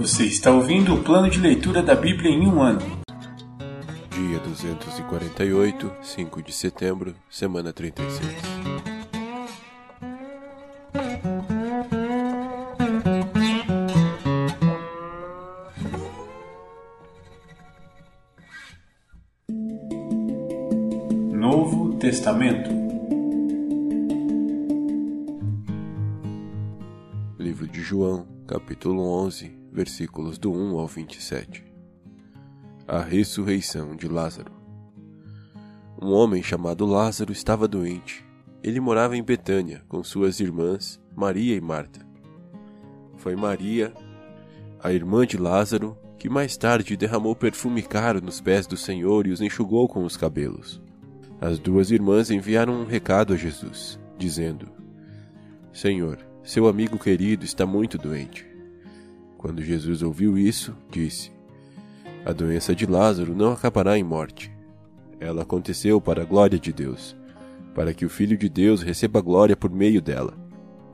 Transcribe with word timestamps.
Você 0.00 0.24
está 0.24 0.50
ouvindo 0.50 0.94
o 0.94 1.02
plano 1.04 1.28
de 1.28 1.38
leitura 1.38 1.82
da 1.82 1.94
Bíblia 1.94 2.30
em 2.30 2.46
um 2.46 2.62
ano. 2.62 2.80
Dia 4.10 4.38
248, 4.38 5.92
5 6.00 6.42
de 6.42 6.52
setembro, 6.54 7.14
semana 7.28 7.70
36. 7.70 8.34
Novo 21.30 21.92
Testamento. 21.98 22.70
Livro 27.38 27.66
de 27.66 27.82
João, 27.82 28.26
capítulo 28.46 29.06
11, 29.06 29.59
versículos 29.72 30.38
do 30.38 30.52
1 30.52 30.78
ao 30.78 30.86
27. 30.86 31.64
A 32.86 33.00
ressurreição 33.00 33.94
de 33.94 34.08
Lázaro. 34.08 34.52
Um 36.00 36.12
homem 36.12 36.42
chamado 36.42 36.84
Lázaro 36.84 37.32
estava 37.32 37.68
doente. 37.68 38.24
Ele 38.62 38.80
morava 38.80 39.16
em 39.16 39.22
Betânia 39.22 39.82
com 39.88 40.02
suas 40.02 40.40
irmãs, 40.40 41.00
Maria 41.14 41.56
e 41.56 41.60
Marta. 41.60 42.00
Foi 43.16 43.36
Maria, 43.36 43.92
a 44.82 44.92
irmã 44.92 45.26
de 45.26 45.36
Lázaro, 45.36 45.96
que 46.18 46.28
mais 46.28 46.56
tarde 46.56 46.96
derramou 46.96 47.36
perfume 47.36 47.82
caro 47.82 48.20
nos 48.20 48.40
pés 48.40 48.66
do 48.66 48.76
Senhor 48.76 49.26
e 49.26 49.30
os 49.30 49.40
enxugou 49.40 49.88
com 49.88 50.04
os 50.04 50.16
cabelos. 50.16 50.82
As 51.40 51.58
duas 51.58 51.90
irmãs 51.90 52.30
enviaram 52.30 52.74
um 52.80 52.84
recado 52.84 53.32
a 53.32 53.36
Jesus, 53.36 53.98
dizendo: 54.18 54.68
Senhor, 55.72 56.18
seu 56.42 56.66
amigo 56.66 56.98
querido 56.98 57.44
está 57.44 57.64
muito 57.64 57.96
doente. 57.96 58.49
Quando 59.40 59.62
Jesus 59.62 60.02
ouviu 60.02 60.36
isso, 60.36 60.76
disse: 60.92 61.32
A 62.26 62.30
doença 62.30 62.74
de 62.74 62.84
Lázaro 62.84 63.34
não 63.34 63.52
acabará 63.52 63.96
em 63.96 64.04
morte. 64.04 64.52
Ela 65.18 65.44
aconteceu 65.44 65.98
para 65.98 66.20
a 66.20 66.26
glória 66.26 66.58
de 66.58 66.70
Deus, 66.70 67.16
para 67.74 67.94
que 67.94 68.04
o 68.04 68.10
Filho 68.10 68.36
de 68.36 68.50
Deus 68.50 68.82
receba 68.82 69.18
glória 69.22 69.56
por 69.56 69.70
meio 69.70 70.02
dela. 70.02 70.36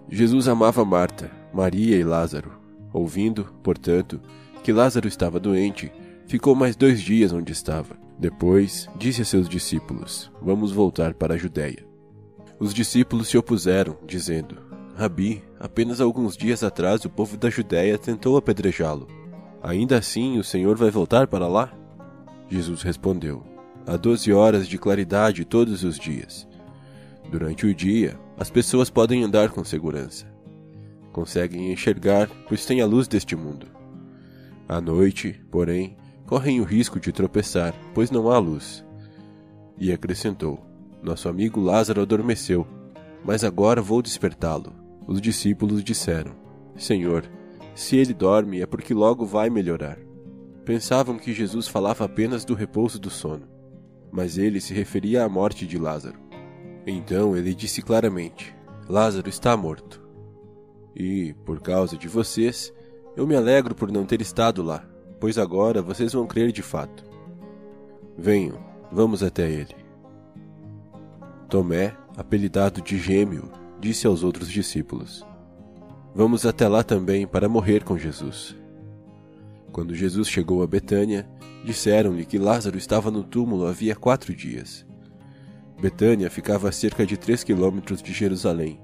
Jesus 0.08 0.46
amava 0.46 0.84
Marta, 0.84 1.28
Maria 1.52 1.96
e 1.96 2.04
Lázaro. 2.04 2.52
Ouvindo, 2.92 3.46
portanto, 3.64 4.20
que 4.62 4.72
Lázaro 4.72 5.08
estava 5.08 5.40
doente, 5.40 5.90
ficou 6.28 6.54
mais 6.54 6.76
dois 6.76 7.00
dias 7.02 7.32
onde 7.32 7.50
estava. 7.50 7.96
Depois, 8.16 8.88
disse 8.96 9.22
a 9.22 9.24
seus 9.24 9.48
discípulos: 9.48 10.30
Vamos 10.40 10.70
voltar 10.70 11.14
para 11.14 11.34
a 11.34 11.36
Judéia. 11.36 11.84
Os 12.60 12.72
discípulos 12.72 13.26
se 13.26 13.36
opuseram, 13.36 13.96
dizendo: 14.06 14.75
Rabi, 14.96 15.44
apenas 15.60 16.00
alguns 16.00 16.38
dias 16.38 16.64
atrás 16.64 17.04
o 17.04 17.10
povo 17.10 17.36
da 17.36 17.50
Judéia 17.50 17.98
tentou 17.98 18.34
apedrejá-lo. 18.38 19.06
Ainda 19.62 19.98
assim 19.98 20.38
o 20.38 20.44
Senhor 20.44 20.74
vai 20.74 20.90
voltar 20.90 21.26
para 21.26 21.46
lá? 21.46 21.70
Jesus 22.48 22.80
respondeu: 22.80 23.44
Há 23.86 23.98
doze 23.98 24.32
horas 24.32 24.66
de 24.66 24.78
claridade 24.78 25.44
todos 25.44 25.84
os 25.84 25.98
dias. 25.98 26.48
Durante 27.30 27.66
o 27.66 27.74
dia, 27.74 28.18
as 28.38 28.48
pessoas 28.48 28.88
podem 28.88 29.22
andar 29.22 29.50
com 29.50 29.62
segurança. 29.62 30.26
Conseguem 31.12 31.70
enxergar, 31.70 32.30
pois 32.48 32.64
têm 32.64 32.80
a 32.80 32.86
luz 32.86 33.06
deste 33.06 33.36
mundo. 33.36 33.66
À 34.66 34.80
noite, 34.80 35.38
porém, 35.50 35.94
correm 36.24 36.58
o 36.58 36.64
risco 36.64 36.98
de 36.98 37.12
tropeçar, 37.12 37.74
pois 37.94 38.10
não 38.10 38.30
há 38.30 38.38
luz. 38.38 38.82
E 39.78 39.92
acrescentou: 39.92 40.58
Nosso 41.02 41.28
amigo 41.28 41.60
Lázaro 41.60 42.00
adormeceu, 42.00 42.66
mas 43.22 43.44
agora 43.44 43.82
vou 43.82 44.00
despertá-lo. 44.00 44.85
Os 45.06 45.20
discípulos 45.20 45.84
disseram: 45.84 46.34
Senhor, 46.76 47.30
se 47.74 47.96
ele 47.96 48.12
dorme 48.12 48.60
é 48.60 48.66
porque 48.66 48.92
logo 48.92 49.24
vai 49.24 49.48
melhorar. 49.48 49.98
Pensavam 50.64 51.16
que 51.16 51.32
Jesus 51.32 51.68
falava 51.68 52.04
apenas 52.04 52.44
do 52.44 52.54
repouso 52.54 52.98
do 52.98 53.08
sono, 53.08 53.46
mas 54.10 54.36
ele 54.36 54.60
se 54.60 54.74
referia 54.74 55.24
à 55.24 55.28
morte 55.28 55.66
de 55.66 55.78
Lázaro. 55.78 56.18
Então 56.86 57.36
ele 57.36 57.54
disse 57.54 57.82
claramente: 57.82 58.54
Lázaro 58.88 59.28
está 59.28 59.56
morto. 59.56 60.04
E, 60.94 61.34
por 61.44 61.60
causa 61.60 61.96
de 61.96 62.08
vocês, 62.08 62.72
eu 63.16 63.26
me 63.26 63.36
alegro 63.36 63.74
por 63.74 63.92
não 63.92 64.06
ter 64.06 64.20
estado 64.20 64.62
lá, 64.62 64.84
pois 65.20 65.36
agora 65.36 65.82
vocês 65.82 66.12
vão 66.12 66.26
crer 66.26 66.50
de 66.50 66.62
fato. 66.62 67.04
Venham, 68.16 68.58
vamos 68.90 69.22
até 69.22 69.50
ele. 69.50 69.76
Tomé, 71.48 71.94
apelidado 72.16 72.80
de 72.80 72.98
Gêmeo, 72.98 73.52
disse 73.80 74.06
aos 74.06 74.22
outros 74.22 74.50
discípulos: 74.50 75.24
Vamos 76.14 76.46
até 76.46 76.66
lá 76.66 76.82
também 76.82 77.26
para 77.26 77.48
morrer 77.48 77.84
com 77.84 77.98
Jesus. 77.98 78.56
Quando 79.72 79.94
Jesus 79.94 80.28
chegou 80.28 80.62
a 80.62 80.66
Betânia, 80.66 81.28
disseram-lhe 81.64 82.24
que 82.24 82.38
Lázaro 82.38 82.78
estava 82.78 83.10
no 83.10 83.22
túmulo 83.22 83.66
havia 83.66 83.94
quatro 83.94 84.34
dias. 84.34 84.86
Betânia 85.78 86.30
ficava 86.30 86.70
a 86.70 86.72
cerca 86.72 87.04
de 87.04 87.18
três 87.18 87.44
quilômetros 87.44 88.02
de 88.02 88.12
Jerusalém, 88.12 88.80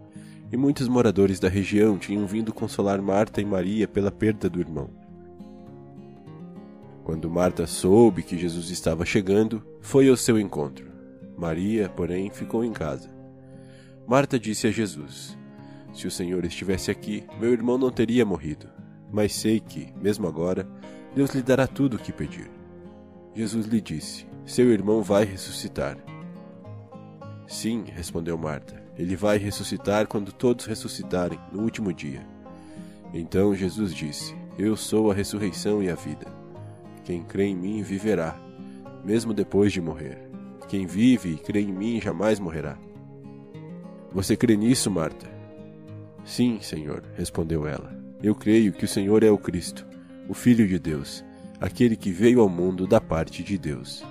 e 0.52 0.56
muitos 0.56 0.88
moradores 0.88 1.40
da 1.40 1.48
região 1.48 1.96
tinham 1.96 2.26
vindo 2.26 2.52
consolar 2.52 3.00
Marta 3.00 3.40
e 3.40 3.44
Maria 3.46 3.88
pela 3.88 4.10
perda 4.10 4.50
do 4.50 4.60
irmão. 4.60 4.90
Quando 7.02 7.30
Marta 7.30 7.66
soube 7.66 8.22
que 8.22 8.36
Jesus 8.36 8.68
estava 8.68 9.06
chegando, 9.06 9.62
foi 9.80 10.08
ao 10.08 10.16
seu 10.16 10.38
encontro. 10.38 10.86
Maria, 11.36 11.88
porém, 11.88 12.30
ficou 12.30 12.62
em 12.62 12.72
casa. 12.72 13.08
Marta 14.06 14.38
disse 14.38 14.66
a 14.66 14.70
Jesus: 14.70 15.38
Se 15.92 16.06
o 16.06 16.10
Senhor 16.10 16.44
estivesse 16.44 16.90
aqui, 16.90 17.24
meu 17.38 17.52
irmão 17.52 17.78
não 17.78 17.90
teria 17.90 18.24
morrido. 18.24 18.68
Mas 19.10 19.34
sei 19.34 19.60
que, 19.60 19.92
mesmo 20.00 20.26
agora, 20.26 20.66
Deus 21.14 21.34
lhe 21.34 21.42
dará 21.42 21.66
tudo 21.66 21.96
o 21.96 21.98
que 21.98 22.12
pedir. 22.12 22.50
Jesus 23.34 23.66
lhe 23.66 23.80
disse: 23.80 24.26
Seu 24.44 24.70
irmão 24.72 25.02
vai 25.02 25.24
ressuscitar. 25.24 25.98
Sim, 27.46 27.84
respondeu 27.86 28.38
Marta, 28.38 28.82
ele 28.96 29.14
vai 29.14 29.36
ressuscitar 29.36 30.06
quando 30.06 30.32
todos 30.32 30.64
ressuscitarem, 30.64 31.38
no 31.52 31.62
último 31.62 31.92
dia. 31.92 32.26
Então 33.12 33.54
Jesus 33.54 33.94
disse: 33.94 34.34
Eu 34.58 34.76
sou 34.76 35.10
a 35.10 35.14
ressurreição 35.14 35.82
e 35.82 35.90
a 35.90 35.94
vida. 35.94 36.26
Quem 37.04 37.22
crê 37.22 37.46
em 37.46 37.56
mim 37.56 37.82
viverá, 37.82 38.38
mesmo 39.04 39.34
depois 39.34 39.72
de 39.72 39.80
morrer. 39.80 40.18
Quem 40.68 40.86
vive 40.86 41.32
e 41.32 41.36
crê 41.36 41.60
em 41.60 41.72
mim 41.72 42.00
jamais 42.00 42.40
morrerá. 42.40 42.78
Você 44.14 44.36
crê 44.36 44.56
nisso, 44.56 44.90
Marta? 44.90 45.26
Sim, 46.24 46.60
Senhor, 46.60 47.02
respondeu 47.16 47.66
ela. 47.66 47.92
Eu 48.22 48.34
creio 48.34 48.72
que 48.72 48.84
o 48.84 48.88
Senhor 48.88 49.24
é 49.24 49.30
o 49.30 49.38
Cristo, 49.38 49.86
o 50.28 50.34
Filho 50.34 50.68
de 50.68 50.78
Deus, 50.78 51.24
aquele 51.58 51.96
que 51.96 52.12
veio 52.12 52.40
ao 52.40 52.48
mundo 52.48 52.86
da 52.86 53.00
parte 53.00 53.42
de 53.42 53.56
Deus. 53.56 54.04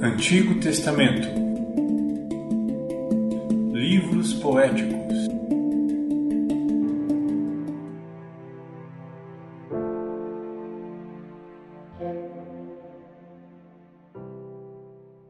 Antigo 0.00 0.60
Testamento 0.60 1.45
Livros 4.26 4.42
poéticos 4.42 5.16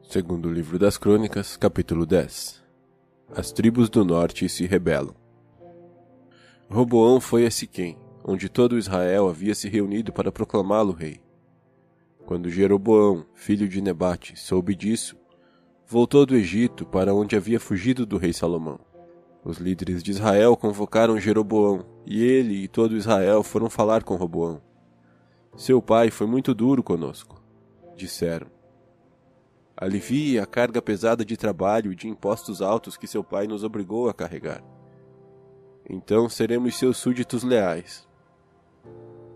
Segundo 0.01 0.49
livro 0.49 0.79
das 0.79 0.97
Crônicas, 0.97 1.55
capítulo 1.57 2.07
10 2.07 2.63
As 3.35 3.51
tribos 3.51 3.87
do 3.87 4.03
norte 4.03 4.49
se 4.49 4.65
rebelam. 4.65 5.13
Roboão 6.67 7.21
foi 7.21 7.45
a 7.45 7.51
Siquém, 7.51 7.99
onde 8.23 8.49
todo 8.49 8.79
Israel 8.79 9.29
havia 9.29 9.53
se 9.53 9.69
reunido 9.69 10.11
para 10.11 10.31
proclamá-lo 10.31 10.91
rei. 10.91 11.21
Quando 12.25 12.49
Jeroboão, 12.49 13.27
filho 13.35 13.69
de 13.69 13.79
Nebate, 13.79 14.35
soube 14.39 14.73
disso, 14.73 15.15
voltou 15.85 16.25
do 16.25 16.35
Egito 16.35 16.85
para 16.85 17.13
onde 17.13 17.35
havia 17.35 17.59
fugido 17.59 18.05
do 18.05 18.17
rei 18.17 18.33
Salomão. 18.33 18.86
Os 19.47 19.59
líderes 19.59 20.03
de 20.03 20.11
Israel 20.11 20.57
convocaram 20.57 21.17
Jeroboão, 21.17 21.85
e 22.05 22.21
ele 22.21 22.65
e 22.65 22.67
todo 22.67 22.97
Israel 22.97 23.41
foram 23.43 23.69
falar 23.69 24.03
com 24.03 24.17
Roboão. 24.17 24.61
Seu 25.55 25.81
pai 25.81 26.11
foi 26.11 26.27
muito 26.27 26.53
duro 26.53 26.83
conosco, 26.83 27.41
disseram. 27.95 28.47
Alivie 29.77 30.37
a 30.37 30.45
carga 30.45 30.81
pesada 30.81 31.23
de 31.23 31.37
trabalho 31.37 31.93
e 31.93 31.95
de 31.95 32.09
impostos 32.09 32.61
altos 32.61 32.97
que 32.97 33.07
seu 33.07 33.23
pai 33.23 33.47
nos 33.47 33.63
obrigou 33.63 34.09
a 34.09 34.13
carregar. 34.13 34.61
Então 35.89 36.27
seremos 36.27 36.75
seus 36.75 36.97
súditos 36.97 37.41
leais. 37.41 38.05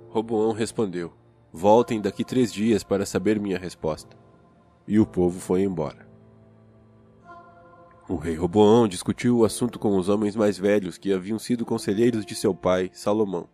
Roboão 0.09 0.51
respondeu: 0.51 1.13
Voltem 1.53 2.01
daqui 2.01 2.25
três 2.25 2.51
dias 2.51 2.83
para 2.83 3.05
saber 3.05 3.39
minha 3.39 3.57
resposta. 3.57 4.17
E 4.85 4.99
o 4.99 5.05
povo 5.05 5.39
foi 5.39 5.61
embora. 5.61 6.10
O 8.11 8.17
rei 8.17 8.35
Roboão 8.35 8.89
discutiu 8.89 9.37
o 9.37 9.45
assunto 9.45 9.79
com 9.79 9.95
os 9.95 10.09
homens 10.09 10.35
mais 10.35 10.57
velhos 10.57 10.97
que 10.97 11.13
haviam 11.13 11.39
sido 11.39 11.65
conselheiros 11.65 12.25
de 12.25 12.35
seu 12.35 12.53
pai, 12.53 12.91
Salomão. 12.91 13.47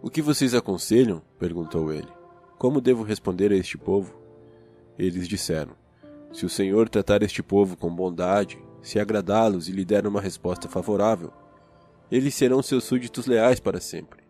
O 0.00 0.08
que 0.08 0.22
vocês 0.22 0.54
aconselham? 0.54 1.20
perguntou 1.38 1.92
ele. 1.92 2.08
Como 2.56 2.80
devo 2.80 3.02
responder 3.02 3.52
a 3.52 3.54
este 3.54 3.76
povo? 3.76 4.18
Eles 4.98 5.28
disseram: 5.28 5.72
Se 6.32 6.46
o 6.46 6.48
Senhor 6.48 6.88
tratar 6.88 7.22
este 7.22 7.42
povo 7.42 7.76
com 7.76 7.94
bondade, 7.94 8.58
se 8.80 8.98
agradá-los 8.98 9.68
e 9.68 9.72
lhe 9.72 9.84
der 9.84 10.06
uma 10.06 10.22
resposta 10.22 10.66
favorável, 10.66 11.30
eles 12.10 12.34
serão 12.34 12.62
seus 12.62 12.84
súditos 12.84 13.26
leais 13.26 13.60
para 13.60 13.78
sempre. 13.78 14.22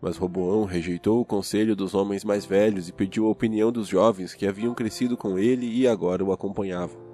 Mas 0.00 0.16
Roboão 0.16 0.64
rejeitou 0.64 1.20
o 1.20 1.24
conselho 1.24 1.74
dos 1.74 1.94
homens 1.94 2.22
mais 2.22 2.46
velhos 2.46 2.88
e 2.88 2.92
pediu 2.92 3.26
a 3.26 3.30
opinião 3.30 3.72
dos 3.72 3.88
jovens 3.88 4.34
que 4.34 4.46
haviam 4.46 4.72
crescido 4.72 5.16
com 5.16 5.36
ele 5.36 5.66
e 5.66 5.88
agora 5.88 6.24
o 6.24 6.30
acompanhavam. 6.30 7.07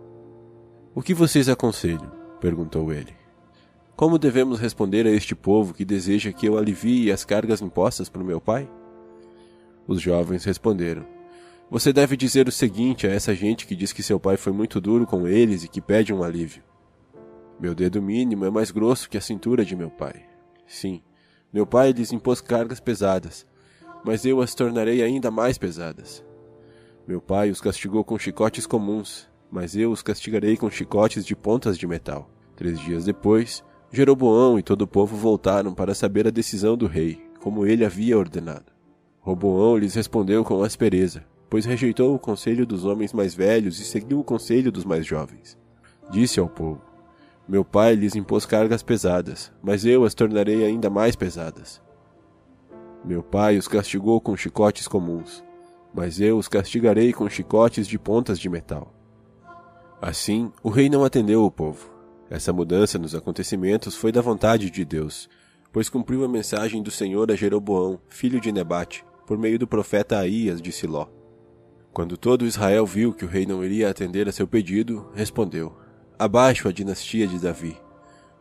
O 0.94 1.02
que 1.02 1.12
vocês 1.12 1.48
aconselham? 1.48 2.08
perguntou 2.40 2.92
ele. 2.92 3.12
Como 3.96 4.16
devemos 4.16 4.60
responder 4.60 5.06
a 5.06 5.10
este 5.10 5.34
povo 5.34 5.74
que 5.74 5.84
deseja 5.84 6.32
que 6.32 6.46
eu 6.46 6.56
alivie 6.56 7.10
as 7.10 7.24
cargas 7.24 7.60
impostas 7.60 8.08
por 8.08 8.22
meu 8.22 8.40
pai? 8.40 8.70
Os 9.88 10.00
jovens 10.00 10.44
responderam: 10.44 11.04
Você 11.68 11.92
deve 11.92 12.16
dizer 12.16 12.46
o 12.46 12.52
seguinte 12.52 13.08
a 13.08 13.10
essa 13.10 13.34
gente 13.34 13.66
que 13.66 13.74
diz 13.74 13.92
que 13.92 14.04
seu 14.04 14.20
pai 14.20 14.36
foi 14.36 14.52
muito 14.52 14.80
duro 14.80 15.04
com 15.04 15.26
eles 15.26 15.64
e 15.64 15.68
que 15.68 15.80
pede 15.80 16.14
um 16.14 16.22
alívio. 16.22 16.62
Meu 17.58 17.74
dedo 17.74 18.00
mínimo 18.00 18.44
é 18.44 18.50
mais 18.50 18.70
grosso 18.70 19.10
que 19.10 19.18
a 19.18 19.20
cintura 19.20 19.64
de 19.64 19.74
meu 19.74 19.90
pai. 19.90 20.24
Sim, 20.64 21.02
meu 21.52 21.66
pai 21.66 21.90
lhes 21.90 22.12
impôs 22.12 22.40
cargas 22.40 22.78
pesadas, 22.78 23.44
mas 24.04 24.24
eu 24.24 24.40
as 24.40 24.54
tornarei 24.54 25.02
ainda 25.02 25.28
mais 25.28 25.58
pesadas. 25.58 26.24
Meu 27.04 27.20
pai 27.20 27.50
os 27.50 27.60
castigou 27.60 28.04
com 28.04 28.16
chicotes 28.16 28.64
comuns, 28.64 29.28
mas 29.54 29.76
eu 29.76 29.92
os 29.92 30.02
castigarei 30.02 30.56
com 30.56 30.68
chicotes 30.68 31.24
de 31.24 31.36
pontas 31.36 31.78
de 31.78 31.86
metal. 31.86 32.28
Três 32.56 32.76
dias 32.80 33.04
depois, 33.04 33.62
Jeroboão 33.92 34.58
e 34.58 34.64
todo 34.64 34.82
o 34.82 34.86
povo 34.86 35.16
voltaram 35.16 35.72
para 35.72 35.94
saber 35.94 36.26
a 36.26 36.30
decisão 36.30 36.76
do 36.76 36.88
rei, 36.88 37.24
como 37.38 37.64
ele 37.64 37.84
havia 37.84 38.18
ordenado. 38.18 38.72
Roboão 39.20 39.76
lhes 39.76 39.94
respondeu 39.94 40.42
com 40.42 40.64
aspereza, 40.64 41.24
pois 41.48 41.64
rejeitou 41.64 42.12
o 42.12 42.18
conselho 42.18 42.66
dos 42.66 42.84
homens 42.84 43.12
mais 43.12 43.32
velhos 43.32 43.78
e 43.78 43.84
seguiu 43.84 44.18
o 44.18 44.24
conselho 44.24 44.72
dos 44.72 44.84
mais 44.84 45.06
jovens. 45.06 45.56
Disse 46.10 46.40
ao 46.40 46.48
povo: 46.48 46.82
Meu 47.48 47.64
pai 47.64 47.94
lhes 47.94 48.16
impôs 48.16 48.44
cargas 48.44 48.82
pesadas, 48.82 49.52
mas 49.62 49.84
eu 49.84 50.02
as 50.04 50.14
tornarei 50.14 50.64
ainda 50.64 50.90
mais 50.90 51.14
pesadas. 51.14 51.80
Meu 53.04 53.22
pai 53.22 53.56
os 53.56 53.68
castigou 53.68 54.20
com 54.20 54.36
chicotes 54.36 54.88
comuns, 54.88 55.44
mas 55.94 56.20
eu 56.20 56.38
os 56.38 56.48
castigarei 56.48 57.12
com 57.12 57.28
chicotes 57.28 57.86
de 57.86 58.00
pontas 58.00 58.36
de 58.40 58.48
metal. 58.48 58.92
Assim, 60.06 60.52
o 60.62 60.68
rei 60.68 60.90
não 60.90 61.02
atendeu 61.02 61.46
o 61.46 61.50
povo. 61.50 61.90
Essa 62.28 62.52
mudança 62.52 62.98
nos 62.98 63.14
acontecimentos 63.14 63.96
foi 63.96 64.12
da 64.12 64.20
vontade 64.20 64.70
de 64.70 64.84
Deus, 64.84 65.30
pois 65.72 65.88
cumpriu 65.88 66.22
a 66.22 66.28
mensagem 66.28 66.82
do 66.82 66.90
Senhor 66.90 67.32
a 67.32 67.34
Jeroboão, 67.34 67.98
filho 68.06 68.38
de 68.38 68.52
Nebate, 68.52 69.02
por 69.26 69.38
meio 69.38 69.58
do 69.58 69.66
profeta 69.66 70.18
Aías 70.18 70.60
de 70.60 70.70
Siló. 70.72 71.06
Quando 71.90 72.18
todo 72.18 72.44
Israel 72.44 72.84
viu 72.84 73.14
que 73.14 73.24
o 73.24 73.28
rei 73.28 73.46
não 73.46 73.64
iria 73.64 73.88
atender 73.88 74.28
a 74.28 74.32
seu 74.32 74.46
pedido, 74.46 75.10
respondeu: 75.14 75.74
Abaixo 76.18 76.68
a 76.68 76.72
dinastia 76.72 77.26
de 77.26 77.38
Davi. 77.38 77.74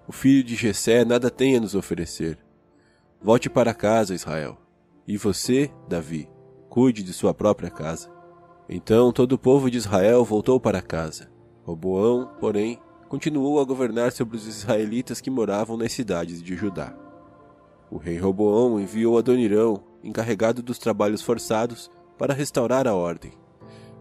O 0.05 0.11
filho 0.11 0.43
de 0.43 0.55
Jessé 0.55 1.05
nada 1.05 1.31
tem 1.31 1.55
a 1.55 1.61
nos 1.61 1.75
oferecer. 1.75 2.37
Volte 3.21 3.49
para 3.49 3.73
casa, 3.73 4.13
Israel. 4.13 4.57
E 5.07 5.15
você, 5.15 5.71
Davi, 5.87 6.27
cuide 6.67 7.03
de 7.03 7.13
sua 7.13 7.33
própria 7.33 7.69
casa. 7.69 8.11
Então 8.67 9.13
todo 9.13 9.31
o 9.31 9.39
povo 9.39 9.71
de 9.71 9.77
Israel 9.77 10.25
voltou 10.25 10.59
para 10.59 10.81
casa. 10.81 11.31
Roboão, 11.63 12.29
porém, 12.39 12.79
continuou 13.07 13.59
a 13.59 13.63
governar 13.63 14.11
sobre 14.11 14.35
os 14.35 14.45
israelitas 14.45 15.21
que 15.21 15.29
moravam 15.29 15.77
nas 15.77 15.93
cidades 15.93 16.43
de 16.43 16.55
Judá. 16.55 16.93
O 17.89 17.97
rei 17.97 18.17
Roboão 18.17 18.79
enviou 18.79 19.17
Adonirão, 19.17 19.83
encarregado 20.03 20.61
dos 20.61 20.77
trabalhos 20.77 21.21
forçados, 21.21 21.89
para 22.17 22.33
restaurar 22.33 22.87
a 22.87 22.93
ordem. 22.93 23.31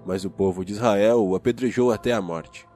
Mas 0.05 0.25
o 0.25 0.31
povo 0.31 0.64
de 0.64 0.73
Israel 0.73 1.25
o 1.25 1.37
apedrejou 1.37 1.93
até 1.93 2.12
a 2.12 2.20
morte. 2.20 2.67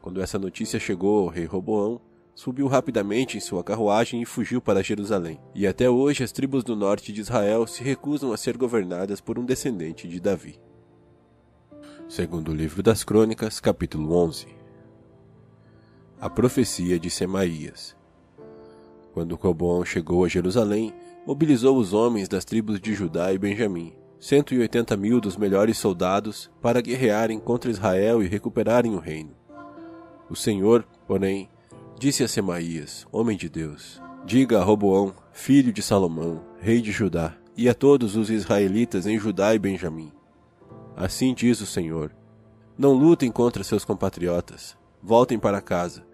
Quando 0.00 0.20
essa 0.20 0.38
notícia 0.38 0.80
chegou 0.80 1.20
ao 1.24 1.28
rei 1.28 1.44
Roboão, 1.44 2.00
subiu 2.34 2.66
rapidamente 2.66 3.36
em 3.36 3.40
sua 3.40 3.62
carruagem 3.62 4.22
e 4.22 4.24
fugiu 4.24 4.60
para 4.60 4.82
Jerusalém. 4.82 5.40
E 5.54 5.66
até 5.66 5.88
hoje 5.88 6.24
as 6.24 6.32
tribos 6.32 6.64
do 6.64 6.74
norte 6.74 7.12
de 7.12 7.20
Israel 7.20 7.66
se 7.66 7.84
recusam 7.84 8.32
a 8.32 8.36
ser 8.36 8.56
governadas 8.56 9.20
por 9.20 9.38
um 9.38 9.44
descendente 9.44 10.08
de 10.08 10.18
Davi. 10.20 10.58
Segundo 12.08 12.52
o 12.52 12.54
livro 12.54 12.82
das 12.82 13.04
Crônicas, 13.04 13.60
capítulo 13.60 14.16
11. 14.16 14.46
A 16.18 16.30
profecia 16.30 16.98
de 16.98 17.10
Semaías. 17.10 17.94
Quando 19.12 19.34
Roboão 19.34 19.84
chegou 19.84 20.24
a 20.24 20.28
Jerusalém, 20.28 20.94
mobilizou 21.26 21.76
os 21.76 21.92
homens 21.92 22.26
das 22.26 22.46
tribos 22.46 22.80
de 22.80 22.94
Judá 22.94 23.30
e 23.30 23.36
Benjamim, 23.36 23.92
180 24.18 24.96
mil 24.96 25.20
dos 25.20 25.36
melhores 25.36 25.76
soldados, 25.76 26.50
para 26.62 26.80
guerrearem 26.80 27.38
contra 27.38 27.70
Israel 27.70 28.22
e 28.22 28.26
recuperarem 28.26 28.94
o 28.94 28.98
reino. 28.98 29.36
O 30.30 30.34
Senhor, 30.34 30.88
porém, 31.06 31.50
disse 31.98 32.24
a 32.24 32.28
Semaías, 32.28 33.06
homem 33.12 33.36
de 33.36 33.50
Deus: 33.50 34.00
Diga 34.24 34.58
a 34.58 34.64
Roboão, 34.64 35.14
filho 35.30 35.74
de 35.74 35.82
Salomão, 35.82 36.42
rei 36.58 36.80
de 36.80 36.90
Judá, 36.90 37.36
e 37.54 37.68
a 37.68 37.74
todos 37.74 38.16
os 38.16 38.30
israelitas 38.30 39.06
em 39.06 39.18
Judá 39.18 39.54
e 39.54 39.58
Benjamim: 39.58 40.10
Assim 41.00 41.32
diz 41.32 41.60
o 41.60 41.66
Senhor: 41.66 42.10
Não 42.76 42.92
lutem 42.92 43.30
contra 43.30 43.62
seus 43.62 43.84
compatriotas. 43.84 44.76
Voltem 45.00 45.38
para 45.38 45.60
casa, 45.60 46.04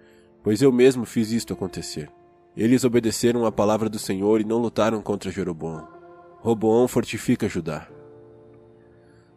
pois 0.43 0.61
eu 0.61 0.71
mesmo 0.71 1.07
fiz 1.07 1.33
isto 1.33 1.55
acontecer. 1.55 2.13
Eles 2.55 2.85
obedeceram 2.85 3.47
à 3.47 3.51
palavra 3.51 3.89
do 3.89 3.99
Senhor 3.99 4.43
e 4.43 4.45
não 4.45 4.59
lutaram 4.59 5.01
contra 5.01 5.31
Jeroboão. 5.31 5.89
Roboão 6.37 6.87
fortifica 6.87 7.49
Judá. 7.49 7.89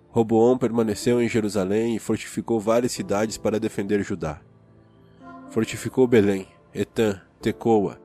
Roboão 0.09 0.57
permaneceu 0.57 1.21
em 1.21 1.29
Jerusalém 1.29 1.95
e 1.95 1.99
fortificou 1.99 2.59
várias 2.59 2.91
cidades 2.91 3.37
para 3.37 3.57
defender 3.57 4.03
Judá. 4.03 4.41
Fortificou 5.47 6.05
Belém, 6.07 6.45
Etã, 6.73 7.21
Tecoa, 7.41 8.01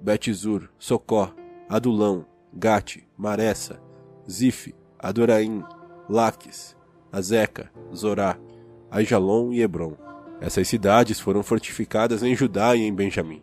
Betizur, 0.00 0.68
Socó, 0.78 1.34
Adulão, 1.68 2.24
Gate, 2.54 2.98
Maressa, 3.18 3.82
Zif, 4.30 4.72
Adoraim, 4.96 5.64
Laques, 6.08 6.76
Azeca, 7.14 7.70
Zorá, 7.94 8.36
Aijalon 8.90 9.52
e 9.52 9.62
Hebron. 9.62 9.96
Essas 10.40 10.66
cidades 10.66 11.20
foram 11.20 11.44
fortificadas 11.44 12.24
em 12.24 12.34
Judá 12.34 12.74
e 12.74 12.82
em 12.82 12.92
Benjamim. 12.92 13.40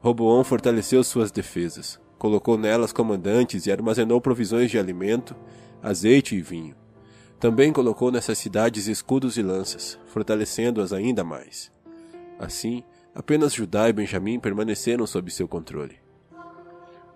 Roboão 0.00 0.44
fortaleceu 0.44 1.02
suas 1.02 1.30
defesas, 1.30 1.98
colocou 2.18 2.58
nelas 2.58 2.92
comandantes 2.92 3.64
e 3.64 3.72
armazenou 3.72 4.20
provisões 4.20 4.70
de 4.70 4.78
alimento, 4.78 5.34
azeite 5.82 6.36
e 6.36 6.42
vinho. 6.42 6.74
Também 7.38 7.72
colocou 7.72 8.12
nessas 8.12 8.36
cidades 8.36 8.86
escudos 8.86 9.38
e 9.38 9.42
lanças, 9.42 9.98
fortalecendo-as 10.04 10.92
ainda 10.92 11.24
mais. 11.24 11.72
Assim, 12.38 12.84
apenas 13.14 13.54
Judá 13.54 13.88
e 13.88 13.94
Benjamim 13.94 14.38
permaneceram 14.38 15.06
sob 15.06 15.30
seu 15.30 15.48
controle. 15.48 15.96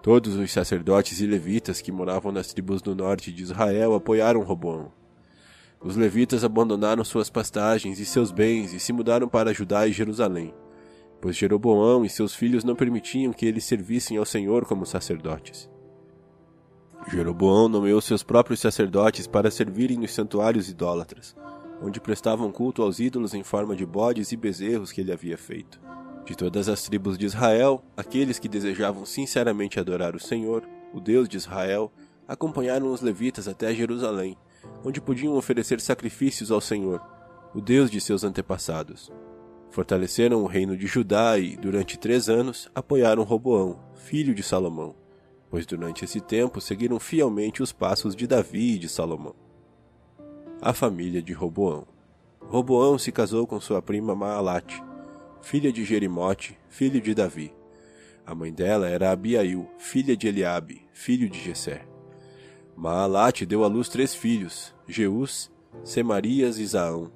Todos 0.00 0.34
os 0.34 0.50
sacerdotes 0.50 1.20
e 1.20 1.26
levitas 1.26 1.82
que 1.82 1.92
moravam 1.92 2.32
nas 2.32 2.54
tribos 2.54 2.80
do 2.80 2.94
norte 2.94 3.30
de 3.30 3.42
Israel 3.42 3.92
apoiaram 3.94 4.42
Roboão. 4.42 5.03
Os 5.84 5.96
levitas 5.96 6.42
abandonaram 6.42 7.04
suas 7.04 7.28
pastagens 7.28 8.00
e 8.00 8.06
seus 8.06 8.32
bens 8.32 8.72
e 8.72 8.80
se 8.80 8.90
mudaram 8.90 9.28
para 9.28 9.52
Judá 9.52 9.86
e 9.86 9.92
Jerusalém, 9.92 10.54
pois 11.20 11.36
Jeroboão 11.36 12.06
e 12.06 12.08
seus 12.08 12.34
filhos 12.34 12.64
não 12.64 12.74
permitiam 12.74 13.34
que 13.34 13.44
eles 13.44 13.66
servissem 13.66 14.16
ao 14.16 14.24
Senhor 14.24 14.64
como 14.64 14.86
sacerdotes. 14.86 15.68
Jeroboão 17.06 17.68
nomeou 17.68 18.00
seus 18.00 18.22
próprios 18.22 18.60
sacerdotes 18.60 19.26
para 19.26 19.50
servirem 19.50 19.98
nos 19.98 20.14
santuários 20.14 20.70
idólatras, 20.70 21.36
onde 21.82 22.00
prestavam 22.00 22.50
culto 22.50 22.82
aos 22.82 22.98
ídolos 22.98 23.34
em 23.34 23.42
forma 23.42 23.76
de 23.76 23.84
bodes 23.84 24.32
e 24.32 24.36
bezerros 24.38 24.90
que 24.90 25.02
ele 25.02 25.12
havia 25.12 25.36
feito. 25.36 25.78
De 26.24 26.34
todas 26.34 26.66
as 26.66 26.82
tribos 26.82 27.18
de 27.18 27.26
Israel, 27.26 27.84
aqueles 27.94 28.38
que 28.38 28.48
desejavam 28.48 29.04
sinceramente 29.04 29.78
adorar 29.78 30.16
o 30.16 30.20
Senhor, 30.20 30.66
o 30.94 31.00
Deus 31.00 31.28
de 31.28 31.36
Israel, 31.36 31.92
acompanharam 32.26 32.90
os 32.90 33.02
levitas 33.02 33.46
até 33.46 33.74
Jerusalém, 33.74 34.34
onde 34.84 35.00
podiam 35.00 35.34
oferecer 35.36 35.80
sacrifícios 35.80 36.50
ao 36.50 36.60
Senhor, 36.60 37.00
o 37.54 37.60
Deus 37.60 37.90
de 37.90 38.00
seus 38.00 38.24
antepassados. 38.24 39.10
Fortaleceram 39.70 40.42
o 40.42 40.46
reino 40.46 40.76
de 40.76 40.86
Judá 40.86 41.38
e, 41.38 41.56
durante 41.56 41.98
três 41.98 42.28
anos, 42.28 42.68
apoiaram 42.74 43.22
Roboão, 43.22 43.78
filho 43.94 44.34
de 44.34 44.42
Salomão, 44.42 44.94
pois 45.50 45.66
durante 45.66 46.04
esse 46.04 46.20
tempo 46.20 46.60
seguiram 46.60 47.00
fielmente 47.00 47.62
os 47.62 47.72
passos 47.72 48.14
de 48.14 48.26
Davi 48.26 48.74
e 48.74 48.78
de 48.78 48.88
Salomão. 48.88 49.34
A 50.60 50.72
família 50.72 51.22
de 51.22 51.32
Roboão. 51.32 51.86
Roboão 52.40 52.98
se 52.98 53.10
casou 53.10 53.46
com 53.46 53.60
sua 53.60 53.80
prima 53.82 54.14
Maalate, 54.14 54.82
filha 55.42 55.72
de 55.72 55.84
Jerimote, 55.84 56.58
filho 56.68 57.00
de 57.00 57.14
Davi. 57.14 57.52
A 58.26 58.34
mãe 58.34 58.52
dela 58.52 58.88
era 58.88 59.10
Abiail, 59.10 59.68
filha 59.78 60.16
de 60.16 60.28
Eliabe, 60.28 60.86
filho 60.92 61.28
de 61.28 61.38
Jessé. 61.38 61.93
Maalate 62.76 63.46
deu 63.46 63.64
à 63.64 63.66
luz 63.66 63.88
três 63.88 64.14
filhos, 64.14 64.74
Jeus, 64.86 65.50
Semarias 65.82 66.58
e 66.58 66.66
Zaão. 66.66 67.10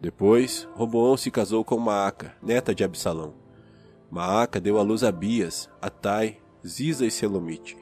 Depois, 0.00 0.68
Roboão 0.74 1.16
se 1.16 1.30
casou 1.30 1.64
com 1.64 1.78
Maaca, 1.78 2.34
neta 2.42 2.74
de 2.74 2.84
Absalão. 2.84 3.34
Maaca 4.10 4.60
deu 4.60 4.78
à 4.78 4.82
luz 4.82 5.02
a 5.04 5.12
Bias, 5.12 5.68
Atai, 5.80 6.38
Ziza 6.66 7.06
e 7.06 7.10
Selomite. 7.10 7.76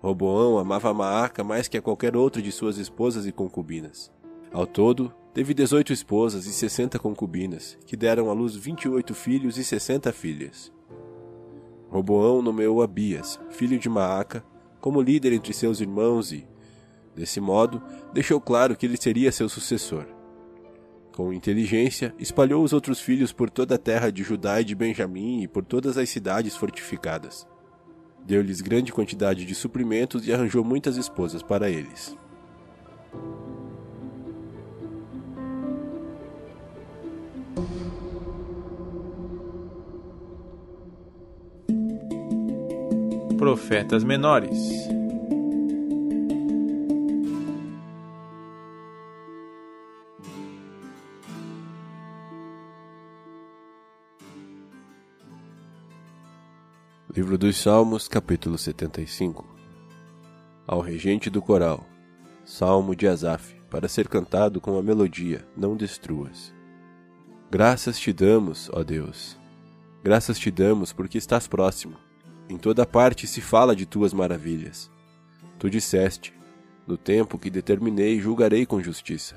Roboão 0.00 0.58
amava 0.58 0.92
Maaca 0.94 1.42
mais 1.42 1.68
que 1.68 1.76
a 1.76 1.82
qualquer 1.82 2.16
outra 2.16 2.40
de 2.40 2.52
suas 2.52 2.78
esposas 2.78 3.26
e 3.26 3.32
concubinas. 3.32 4.12
Ao 4.52 4.66
todo, 4.66 5.12
teve 5.34 5.52
dezoito 5.52 5.92
esposas 5.92 6.46
e 6.46 6.52
sessenta 6.52 6.98
concubinas, 6.98 7.76
que 7.86 7.96
deram 7.96 8.30
à 8.30 8.32
luz 8.32 8.54
vinte 8.54 8.84
e 8.84 8.88
oito 8.88 9.14
filhos 9.14 9.58
e 9.58 9.64
sessenta 9.64 10.12
filhas. 10.12 10.72
Roboão 11.90 12.42
nomeou 12.42 12.82
Abias, 12.82 13.38
filho 13.50 13.78
de 13.78 13.88
Maaca, 13.88 14.44
como 14.80 15.00
líder 15.00 15.32
entre 15.32 15.52
seus 15.52 15.80
irmãos 15.80 16.32
e, 16.32 16.46
desse 17.14 17.40
modo, 17.40 17.82
deixou 18.12 18.40
claro 18.40 18.76
que 18.76 18.86
ele 18.86 18.96
seria 18.96 19.32
seu 19.32 19.48
sucessor. 19.48 20.06
Com 21.16 21.32
inteligência, 21.32 22.14
espalhou 22.18 22.62
os 22.62 22.74
outros 22.74 23.00
filhos 23.00 23.32
por 23.32 23.48
toda 23.48 23.76
a 23.76 23.78
terra 23.78 24.12
de 24.12 24.22
Judá 24.22 24.60
e 24.60 24.64
de 24.64 24.74
Benjamim 24.74 25.42
e 25.42 25.48
por 25.48 25.64
todas 25.64 25.96
as 25.96 26.10
cidades 26.10 26.54
fortificadas. 26.54 27.46
Deu-lhes 28.22 28.60
grande 28.60 28.92
quantidade 28.92 29.46
de 29.46 29.54
suprimentos 29.54 30.26
e 30.26 30.32
arranjou 30.32 30.62
muitas 30.62 30.96
esposas 30.96 31.42
para 31.42 31.70
eles. 31.70 32.16
Profetas 43.46 44.02
menores. 44.02 44.58
Livro 57.14 57.38
dos 57.38 57.56
Salmos, 57.56 58.08
capítulo 58.08 58.58
75 58.58 59.46
Ao 60.66 60.80
regente 60.80 61.30
do 61.30 61.40
coral, 61.40 61.86
Salmo 62.44 62.96
de 62.96 63.06
Asaf, 63.06 63.54
para 63.70 63.86
ser 63.86 64.08
cantado 64.08 64.60
com 64.60 64.76
a 64.76 64.82
melodia, 64.82 65.46
não 65.56 65.76
destruas. 65.76 66.52
Graças 67.48 67.96
te 68.00 68.12
damos, 68.12 68.68
ó 68.72 68.82
Deus. 68.82 69.38
Graças 70.02 70.36
te 70.36 70.50
damos 70.50 70.92
porque 70.92 71.16
estás 71.16 71.46
próximo. 71.46 72.05
Em 72.48 72.56
toda 72.56 72.86
parte 72.86 73.26
se 73.26 73.40
fala 73.40 73.74
de 73.74 73.84
tuas 73.84 74.12
maravilhas. 74.12 74.90
Tu 75.58 75.68
disseste: 75.68 76.32
No 76.86 76.96
tempo 76.96 77.38
que 77.38 77.50
determinei, 77.50 78.20
julgarei 78.20 78.64
com 78.64 78.82
justiça. 78.82 79.36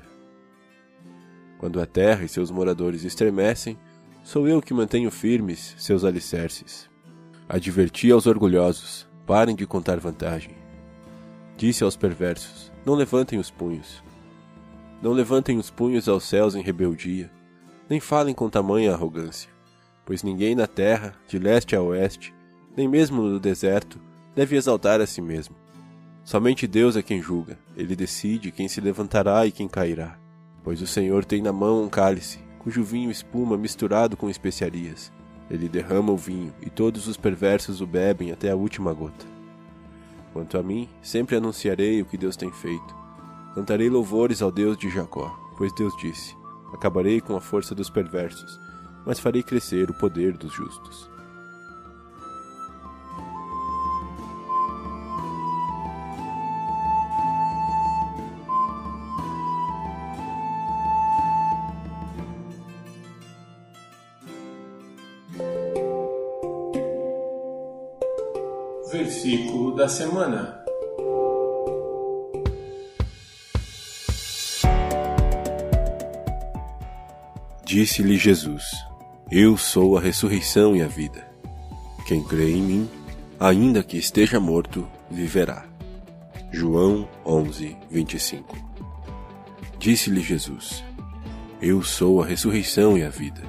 Quando 1.58 1.80
a 1.80 1.86
terra 1.86 2.24
e 2.24 2.28
seus 2.28 2.50
moradores 2.50 3.04
estremecem, 3.04 3.76
sou 4.22 4.48
eu 4.48 4.62
que 4.62 4.72
mantenho 4.72 5.10
firmes 5.10 5.74
seus 5.78 6.04
alicerces. 6.04 6.88
Adverti 7.48 8.10
aos 8.12 8.26
orgulhosos: 8.26 9.08
parem 9.26 9.56
de 9.56 9.66
contar 9.66 9.98
vantagem. 9.98 10.54
Disse 11.56 11.82
aos 11.82 11.96
perversos: 11.96 12.70
não 12.84 12.94
levantem 12.94 13.38
os 13.38 13.50
punhos. 13.50 14.02
Não 15.02 15.12
levantem 15.12 15.58
os 15.58 15.68
punhos 15.68 16.08
aos 16.08 16.24
céus 16.24 16.54
em 16.54 16.62
rebeldia, 16.62 17.30
nem 17.88 18.00
falem 18.00 18.34
com 18.34 18.48
tamanha 18.48 18.92
arrogância, 18.92 19.50
pois 20.04 20.22
ninguém 20.22 20.54
na 20.54 20.66
terra, 20.66 21.14
de 21.26 21.38
leste 21.38 21.74
a 21.74 21.82
oeste, 21.82 22.34
nem 22.76 22.88
mesmo 22.88 23.22
no 23.22 23.40
deserto, 23.40 24.00
deve 24.34 24.56
exaltar 24.56 25.00
a 25.00 25.06
si 25.06 25.20
mesmo. 25.20 25.56
Somente 26.24 26.66
Deus 26.66 26.96
é 26.96 27.02
quem 27.02 27.22
julga, 27.22 27.58
ele 27.76 27.96
decide 27.96 28.52
quem 28.52 28.68
se 28.68 28.80
levantará 28.80 29.46
e 29.46 29.52
quem 29.52 29.68
cairá. 29.68 30.18
Pois 30.62 30.82
o 30.82 30.86
Senhor 30.86 31.24
tem 31.24 31.42
na 31.42 31.52
mão 31.52 31.84
um 31.84 31.88
cálice, 31.88 32.38
cujo 32.58 32.84
vinho 32.84 33.10
espuma 33.10 33.56
misturado 33.56 34.16
com 34.16 34.28
especiarias 34.28 35.10
ele 35.50 35.68
derrama 35.68 36.12
o 36.12 36.16
vinho, 36.16 36.54
e 36.62 36.70
todos 36.70 37.08
os 37.08 37.16
perversos 37.16 37.80
o 37.80 37.86
bebem 37.86 38.30
até 38.30 38.50
a 38.50 38.56
última 38.56 38.92
gota. 38.92 39.26
Quanto 40.32 40.56
a 40.56 40.62
mim, 40.62 40.88
sempre 41.02 41.34
anunciarei 41.34 42.00
o 42.00 42.04
que 42.04 42.16
Deus 42.16 42.36
tem 42.36 42.52
feito. 42.52 42.94
Cantarei 43.56 43.90
louvores 43.90 44.40
ao 44.40 44.52
Deus 44.52 44.76
de 44.76 44.88
Jacó, 44.88 45.36
pois 45.58 45.74
Deus 45.74 45.92
disse: 46.00 46.36
Acabarei 46.72 47.20
com 47.20 47.34
a 47.34 47.40
força 47.40 47.74
dos 47.74 47.90
perversos, 47.90 48.60
mas 49.04 49.18
farei 49.18 49.42
crescer 49.42 49.90
o 49.90 49.94
poder 49.94 50.36
dos 50.36 50.52
justos. 50.52 51.10
Semana. 69.90 70.60
Disse-lhe 77.64 78.16
Jesus: 78.16 78.64
Eu 79.30 79.56
sou 79.56 79.98
a 79.98 80.00
ressurreição 80.00 80.74
e 80.74 80.82
a 80.82 80.86
vida. 80.86 81.28
Quem 82.06 82.22
crê 82.22 82.50
em 82.50 82.62
mim, 82.62 82.90
ainda 83.38 83.82
que 83.82 83.96
esteja 83.96 84.40
morto, 84.40 84.88
viverá. 85.10 85.66
João 86.50 87.08
11, 87.24 87.76
25 87.88 88.56
Disse-lhe 89.78 90.20
Jesus: 90.20 90.84
Eu 91.62 91.82
sou 91.82 92.22
a 92.22 92.26
ressurreição 92.26 92.98
e 92.98 93.02
a 93.02 93.08
vida. 93.08 93.42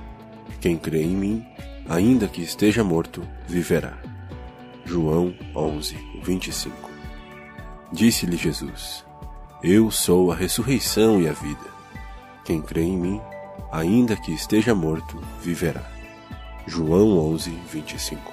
Quem 0.59 0.77
crê 0.77 1.01
em 1.01 1.15
mim, 1.15 1.45
ainda 1.89 2.27
que 2.27 2.41
esteja 2.41 2.83
morto, 2.83 3.27
viverá. 3.47 4.10
João 4.91 5.33
11, 5.55 5.95
25 6.21 6.89
Disse-lhe 7.93 8.35
Jesus: 8.35 9.05
Eu 9.63 9.89
sou 9.89 10.33
a 10.33 10.35
ressurreição 10.35 11.21
e 11.21 11.29
a 11.29 11.31
vida. 11.31 11.63
Quem 12.43 12.61
crê 12.61 12.81
em 12.81 12.97
mim, 12.97 13.21
ainda 13.71 14.17
que 14.17 14.33
esteja 14.33 14.75
morto, 14.75 15.17
viverá. 15.41 15.89
João 16.67 17.17
11, 17.17 17.51
25 17.71 18.30